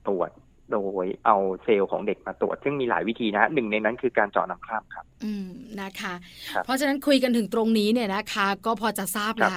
[0.08, 0.30] ตรวจ
[0.72, 5.48] โดยเอาเซลล์ของเด็กมาตรวจ ซึ่งมีหลายวิธีนะหนึ่งในนั้นคือการเจาะน้ำคร่ำครับ อืม
[5.80, 6.14] นะคะ
[6.54, 9.50] คเพราะฉะนั้นคุยกันถึงตรงนี้เนี่ยนะคะ ก็พอจะทราบแล้ว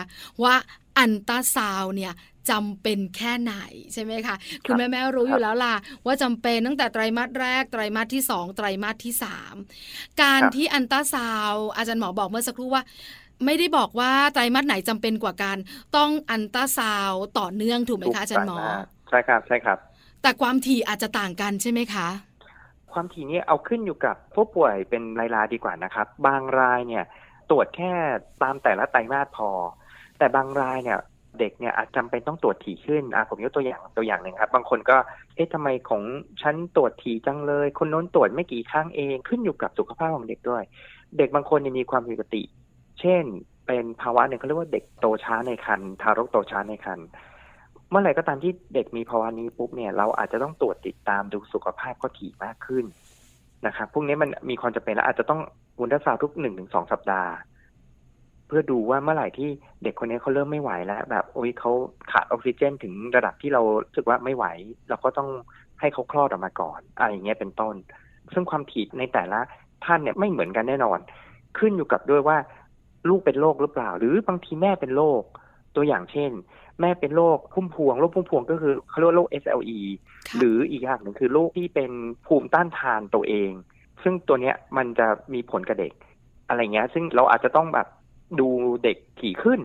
[0.43, 0.55] ว่า
[0.99, 2.13] อันตราซาวเนี่ย
[2.51, 3.55] จำเป็นแค่ไหน
[3.93, 5.75] ใช่ไหมคะคุณแม่แม่รู้อยู่แล้วล่ะ
[6.05, 9.55] ว่าจำเป็นตั้งแต่ไตรมาสแรก ไตรมาสที่สองไตรมาสที่สาม
[10.21, 12.83] การที่อันตราซาวอาจารย์หมอบอกเมื่อสักครู่ว่า
[13.45, 15.57] ไม่ได้บอกว่าไตรมาสไหนจำเป็นกว่ากัน
[15.95, 18.59] ต้องอันตราซาวต่อเนื่องถูกไหมคะอาจารย์หมอ
[19.09, 19.77] ใช่ครับใช่ครับ
[20.21, 22.07] แต่ความถี่อาจจะต่างกันใช่ไหมคะ
[22.93, 27.03] ความถี่นี้เอาขึ้นอยู่กับผู้ป่วยเป็นรายๆดีกว่านะครับ บางรายเนี่ย
[27.49, 27.93] ตรวจแค่
[28.43, 29.49] ตามแต่ละไตรมาสพอ
[30.21, 30.99] แต่บางรายเนี่ย
[31.39, 34.97] เด็กเนี่ยอาจจำเป็นต้องตรวจถี่ขึ้นอ่าผมยกตัวอย่างตัวอย่างหนึ่งครับ บางคนก็
[35.35, 36.03] เอ๊ะทำไมของ
[36.41, 40.63] ฉันตรวจถี่จังเลย คนโน้นตรวจไม่กี่ครั้งเองขึ้นอยู่กับสุขภาพของเด็กด้วย
[41.17, 42.43] เด็กบางคนมีความผิดปกติ
[42.99, 43.23] เช่น
[43.67, 47.07] เป็นภาวะหนึ่งเขาเรียกว่าเด็กโตช้าในครรภ์ทารกโตช้าในครรภ์
[47.89, 52.85] เมื่อไหร่ก็ตามที่เด็กมีภาวะนี้ปุ๊บเนี่ยเราอาจจะต้องตรวจติดตามดูสุขภาพก็ถี่มากขึ้น
[53.67, 55.41] นะครับพวกนี้มันมีความจำเป็นและอาจจะต้อง
[55.79, 57.31] อุลตราซาวทุกหนึ่งถึงสองสัปดาห์
[58.51, 59.49] พื่อดูว่าเมื่อไหร่ที่
[59.83, 61.71] เด็กคนนี้เขาเริ่มไม่ไหวแล้ว แบบโอ้ยเขา
[62.11, 63.61] ขาดออกซิเจน ถึงระดับที่เรา
[63.95, 64.45] สึกว่าไม่ไหว
[64.89, 65.29] เราก็ต้อง
[65.79, 67.75] ให้เขาคลอดออกมาก่อนอะไรอย่างเงี้ยเป็นต้น
[68.33, 69.39] ซึ่งความถี่ในแต่ละ
[69.85, 70.99] ท่านเนี่ยไม่เหมือนกันแน่นอน
[71.57, 72.37] ขึ้นอยู่กับด้วยว่า
[73.09, 75.21] ลูกเป็นโรคหรือเปล่า หรือบางทีแม่เป็นโรค
[75.75, 76.31] ตัวอย่างเช่น
[76.81, 79.79] แม่เป็นโรคพุ่มพวงโรคพุ่มพวงก็คือเขาเรียกว่าโรค SLE
[80.37, 81.91] หรืออีกอย่างหนึ่งคือโรคที่เป็น
[82.25, 83.51] ภูมิต้านทานตัวเอง
[84.03, 85.93] ซึ่งตัวเนี้ยมันจะมีผลกับเด็ก
[86.47, 87.87] อะไรเงี้ย ซึ่งเราอาจจะต้องแบบ
[88.39, 88.49] ดู
[88.83, 89.59] เด็กถี่ขึ้น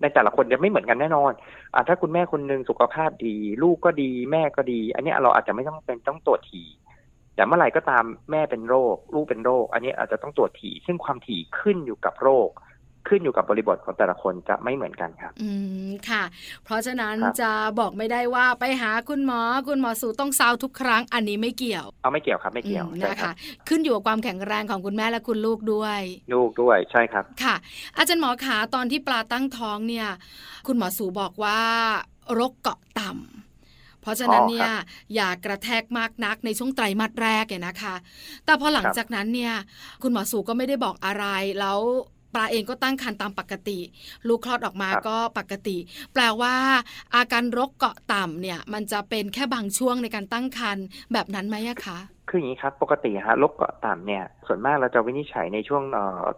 [0.00, 1.32] ในแต่ละคนจะไม่เหมือนกันแน่นอน
[1.74, 6.68] อถ้าคุณแม่คนหนึ่งสุขภาพดี ลูกก็ดีแม่ก็ดี อันนี้เราอาจจะไม่ต้องเป็นต้องตรวจถี่
[7.34, 12.50] แต่เมื่อไหร่ก็ตามแม่เป็นโรค ลูกเป็นโรค อันนี้อาจจะต้องตรวจถี่ ซึ่งความถี่ขึ้นอยู่กับโรค
[13.08, 15.50] ขึ้นอยู่กับบริบทของแต่ละคนจะไม่เหมือนกันครับ อื
[15.88, 16.22] มค่ะ
[16.64, 23.32] เพราะฉะนั้นจะบอกไม่ได้ว่าไปหาคุณหมอคุณหมอสูต้องซาวทุกครั้งอันนี้ไม่เกี่ยว เอาไม่เกี่ยวครับไม่เกี่ยวนะคะ
[23.68, 26.00] ขึ้นอยู่กับความแข็งแรงของคุณแม่และคุณลูกด้วย
[26.34, 27.54] ลูกด้วยใช่ครับค่ะ
[27.96, 30.08] อาจารย์หมอขาตอนที่ปลาตั้งท้องเนี่ย
[30.66, 31.60] คุณหมอสูบอกว่า
[32.38, 34.72] รกเกาะต่ำเพราะฉะนั้นเนี่ย
[35.14, 37.94] อย่ากระแทกมากนักในช่วงไตรมาสแรกเนี่ยนะคะ
[38.44, 39.54] แต่พอหลังจากนั้นเนี่ย
[40.02, 41.24] คุณหมอสูก็ไม่ได้บอกอะไร
[41.60, 41.80] แล้ว
[42.36, 43.78] ปลาเองก็ตั้งครรภ์ตามปกติ
[44.28, 45.76] ลูกคลอดออกมาก็ปกติ
[46.12, 46.54] แปลว่า
[47.14, 55.82] อาการรกเกาะต่ำเนี่ย มันจะเป็นแค่บางช่วงในการตั้งครรภ์แบบนั้นไหมคะ คืออย่างนี้ครับ ปกติฮะรกเกาะต่ำเนี่ย ส่วนมากเราจะวินิจฉัยในช่วง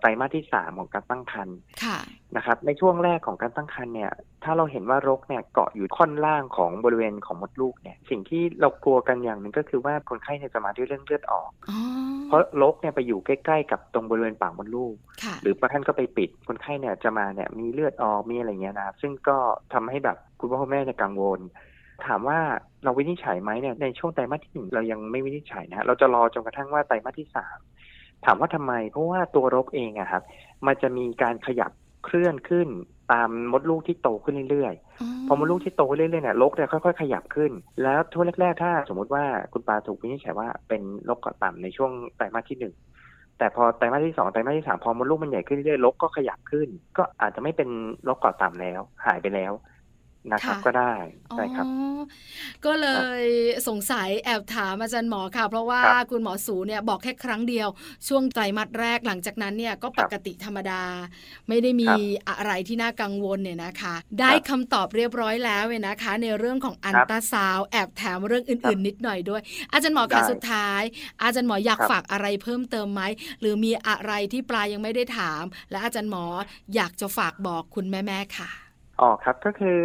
[0.00, 1.56] ไตรมาสที่สามของการตั้งครรภ์
[2.36, 4.10] นะครับ ในช่วงแรกของการตั้งครรภ์เนี่ย
[4.44, 11.50] ถ้าเราเห็นว่ารกเนี่ยเกาะอยู่ค่อนล่างของบริเวณของมดลูกเนี่ย สิ่งที่เรากลัวกันอย่างหนึ่งก็คือว่าคนไข้เนี่ยจะมาด้วยเรื่องเลือดออก
[12.26, 14.94] เพราะรกเนี่ยไปอยู่ใกล้ๆ กับตรงบริเวณปากมดลูก
[15.42, 19.36] หรือบางท่านก็ไปปิด คนไข้เนี่ยจะมาเนี่ยมีเลือดออกมีอะไรเงี้ยนะซึ่งก็
[19.72, 21.40] ทำให้แบบคุณพ่อคุณแม่เนี่ยกังวล
[22.06, 22.38] ถามว่า
[22.84, 27.58] เราวินิจฉัยไหมเนี่ยในช่วงไตรมาสที่หนึ่งเรายังไม่วินิจฉัยนะเราจะรอจนกระทั่งว่าไตรมาสที่สาม
[28.24, 30.22] ถามว่าทำไม เพราะว่าตัวรกเองอะครับ
[30.66, 31.70] มันจะมีการขยับ
[32.04, 32.68] เคลื่อนขึ้น
[33.12, 42.74] ตามมดลูกที่โตขึ้นเรื่อยๆ พอมดลูกที่โตขึ้นเรื่อยๆเนี่ยรกจะค่อยๆ ขยับขึ้น แล้วทั่วแรกๆ ถ้าสมมุติว่าคุณปาถูกวินิจฉัยว่าเป็นรกเกาะต่ำในช่วงไตรมาสที่หนึ่ง
[43.38, 47.68] แต่พอไตรมาสที่สองไตรมาสที่สามพอมดลูกมันใหญ่ขึ้นเรื่อยๆรกก็ขยับขึ้น ก็อาจจะไม่เป็น
[48.08, 49.52] รกเกาะต่ำแล้ว หายไปแล้ว
[50.32, 50.92] นะครับก็ได้
[51.34, 51.66] ใช่ครับ
[52.66, 52.88] ก็เล
[53.20, 53.22] ย
[53.68, 57.68] สงสัยแอบถามอาจารย์หมอค่ะ เพราะว่าคุณหมอสูเนี่ยบอกแค่ครั้งเดียว
[58.08, 60.82] ช่วงไตรมาสแรกหลังจากนั้นเนี่ยก็ปกติธรรมดา
[61.48, 61.90] ไม่ได้มี
[62.28, 70.82] อะไรที่น่ากังวลเนี่ยนะคะ ได้คำตอบเรียบร้อยแล้วเว้นะคะ ในเรื่องของอันตราซาวแอบแถมเรื่องอื่น ๆ นิดหน่อยด้วย อาจารย์หมอค่ะสุดท้าย
[71.22, 73.02] อาจารย์หมออยากฝากอะไรเพิ่มเติมไหม
[73.40, 76.24] หรือมีอะไรที่ปลายังไม่ได้ถาม และอาจารย์หมอ
[76.74, 78.67] อยากจะฝากบอกคุณแม่ๆค่ะ
[79.00, 79.80] อ๋อครับก็คือ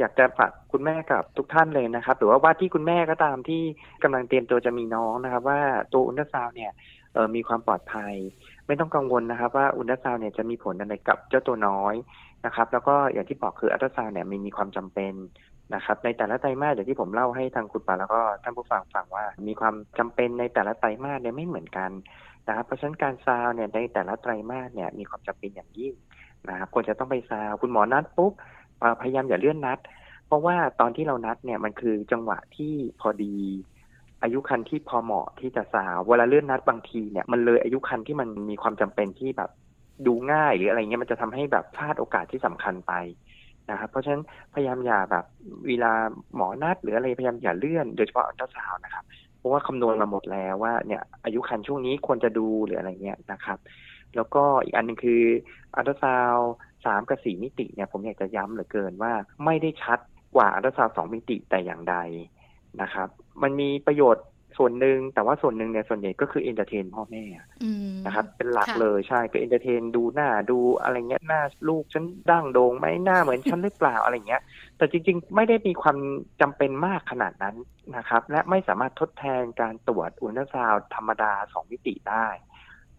[0.00, 3.62] อยากจะฝากคุณแม่กับทุกท่านเลยนะครับ หรือว่าว่าที่คุณแม่ก็ตามที่
[4.02, 5.60] กำลังเตรียมตัวจะมีน้องนะครับ ว่า
[5.92, 6.72] ตัวอุลตราซาวเนี่ย
[7.14, 8.14] เออมีความปลอดภัย
[8.66, 11.94] ไม่ต้องกังวลนะครับ ว่าอุลตราซาวเนี่ยจะมีผลอะไรกับเจ้าตัวน้อย
[12.46, 15.14] นะครับ แล้วก็อย่างที่บอกคืออัลตราซาวเนี่ยมีมีความจำเป็น
[15.74, 21.90] นะครับ ในแต่ละไตรมาสอย่างที่ผมเล่าให้ทางคุณปาแล้วก็ท่านผู้ฟังฟังว่า มีความจำเป็นในแต่ละไตรมาสเนี่ยไม่เหมือนกัน
[22.48, 25.94] นะครับ เพราะฉะนั้นการซาวเนี่ยในแต่ละไตรมาสเนี่ยมีความจำเป็นอย่างยิ่ง
[26.48, 28.32] นะครับควรจะต้องไปซาวคุณหมอนัดปุ๊บ
[29.00, 29.78] พยายามอย่าเลื่อนนัด
[30.26, 33.36] เพราะว่าตอนที่เรานัดเนี่ยมันคือจังหวะที่พอดี
[34.22, 39.50] อายุคันที่พอเหมาะที่จะสาว เวลาเลื่อนนัดบางทีเนี่ยมันเลยอายุคันที่มันมีความจำเป็นที่แบบ
[40.06, 42.92] ดูง่ายหรืออะไรเงี้ยมันจะทำให้แบบพลาดโอกาสที่สำคัญไป
[43.70, 44.22] นะครับเพราะฉะนั้น
[44.54, 45.24] พยายามอย่าแบบ
[45.66, 45.92] เวลา
[46.34, 49.04] หมอนัดหรืออะไรพยายามอย่าเลื่อนโดยเฉพาะอัลตราซาวด์นะครับ
[49.38, 53.58] เพราะว่าคำนวณมาหมดแล้วว่าเนี่ยอายุครรภ์ช่วงนี้ควรจะดูหรืออะไรเงี้ยนะครับ
[54.16, 55.22] แล้วก็อีกอันหนึ่งคือ
[55.76, 56.34] อัลตราซาวด์
[56.84, 59.12] สามกับสี่มิติเนี่ยผมอยากจะย้ำเหลือเกินว่า
[59.44, 59.98] ไม่ได้ชัด
[60.36, 61.96] กว่าอัลตราซาวด์สองมิติแต่อย่างใด
[62.82, 63.08] นะครับ
[63.42, 64.26] มันมีประโยชน์
[64.58, 67.24] ส่วนหนึ่งแต่ว่าส่วนหนึ่งเนี่ยส่วนใหญ่ก็คือ entertain พ่อแม่
[68.06, 74.42] นะครับ เป็นหลักเลยใช่คือ entertain ดูหน้าดูอะไรเงี้ยหน้าลูกฉันดั้งโด่งไหมหน้าเหมือนฉันหรือเปล่าอะไรเงี้ย
[74.76, 75.98] แต่จริงๆ ไม่ได้มีความ
[76.40, 77.56] จำเป็นมากขนาดนั้น
[77.96, 82.28] นะครับ และไม่สามารถทดแทนการตรวจอัลตราซาวด์ธรรมดาสองมิติได้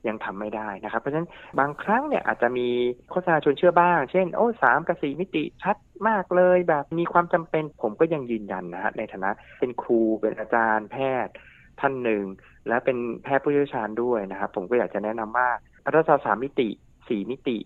[0.08, 2.68] ยังทำไม่ได้นะครับ เพราะฉะนั้นบางครั้งเนี่ยอาจจะมี
[3.10, 11.34] โฆษณาชวนเชื่อบ้าง เช่น โอ้สามกับสี่มิติชัดมากเลย แบบมีความจำเป็นผมก็ยังยืนยันนะฮะในฐานะเป็นครูเป็นอาจารย์แพทย์
[11.80, 12.24] ท่านหนึ่ง
[12.68, 15.50] และเป็นแพทย์ผู้เชี่ยวชาญด้วยนะครับ ผมก็อยากจะแนะนำว่า
[15.84, 16.70] อัลตราซาสามมิติ
[17.08, 17.58] สี่มิติ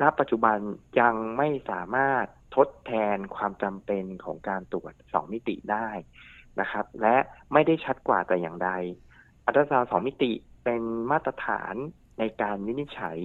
[0.00, 0.58] ณปัจจุบัน
[1.00, 5.88] ยังไม่สามารถทดแทนความจำเป็นของการตรวจสองมิติได้
[6.60, 7.16] นะครับ และ
[7.52, 8.70] ไม่ได้ชัดกว่าแต่อย่างใด
[9.44, 10.32] อัลตราซาวสองมิติ
[10.66, 11.74] เป็นมาตรฐาน
[12.18, 13.18] ในการวินิจฉัย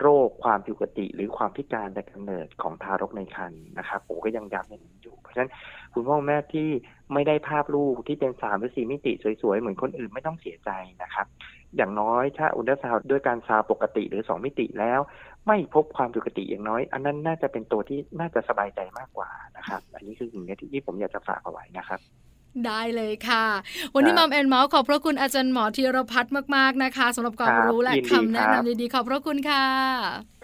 [0.00, 5.50] โรคความผิดปกติ หรือความพิการแต่กำเนิดของทารกในครรภ์นะครับผมก็ยังย้ำอย่างนี้อยู่ เพราะฉะนั้น
[5.92, 6.68] คุณพ่อแม่ที่
[7.12, 10.70] ไม่ได้ภาพลูกที่เป็นสามหรือสี่มิติสวยๆ เหมือนคนอื่นไม่ต้องเสียใจ
[11.02, 11.26] นะครับ
[11.76, 15.00] อย่างน้อยถ้าอุลตราซาวด์ด้วยการซาวด์ปกติหรือสองมิติแล้ว
[15.46, 22.00] ไม่พบความผิดปกติอย่างน้อย อันนั้นน่าจะเป็นตัวที่น่าจะสบายใจมากกว่านะครับ อันนี้คือสิ่งที่ผมอยากจะฝากเอาไว้นะครับ
[22.66, 23.46] ได้เลยค่ะ
[23.94, 29.64] วันนี้มัมแอนเมาส์ขอบพระคุณอาจารย์หมอธีรพัฒน์มากๆนะคะสำหรับความรู้และคำแนะนำดีๆขอบพระคุณค่ะ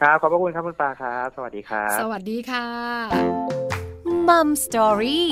[0.00, 2.66] ครับขอบพระคุณครับคุณปลาครับ สวัสดีครับ สวัสดีค่ะ
[4.28, 5.30] มัมสตอรี่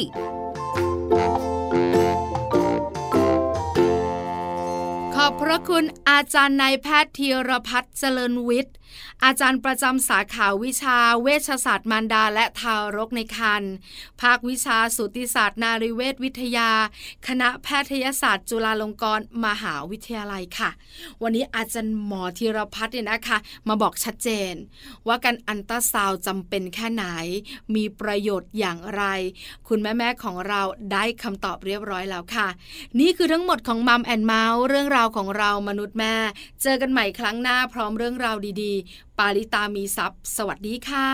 [5.15, 8.77] ขอบพระคุณอาจารย์นายแพทย์ธีรพัฒน์เจริญวิทย์
[9.25, 13.73] อาจารย์ประจำสาขาวิชาเวชศาสตร์มารดาและทารกในครรภ์
[14.21, 16.71] ภาควิชาสูติศาสตร์นารีเวชวิทยา
[17.27, 20.71] คณะแพทยศาสตร์ จุฬาลงกรณ์มหาวิทยาลัยค่ะ
[21.23, 24.55] วันนี้อาจารย์หมอธีรพัฒน์เนี่ยนะคะ มาบอกชัดเจน
[25.07, 27.05] ว่าการอัลตราซาวด์จำเป็นแค่ไหน
[27.75, 29.03] มีประโยชน์อย่างไร
[29.69, 32.49] คุณแม่ๆของเราได้คำตอบเรียบร้อยแล้วค่ะ
[33.01, 36.15] นี่คือทั้งหมดของมัมแอนเมาส์เรื่องราวของเรามนุษย์แม่
[36.63, 38.74] เจอกันใหม่ครั้งหน้าพร้อมเรื่องราวดีๆ
[39.19, 41.11] ปาลิตามีซัพ์สวัสดีค่ะ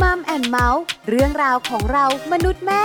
[0.00, 2.84] มัมแอนเมาส์เรื่องราวของเรามนุษย์แม่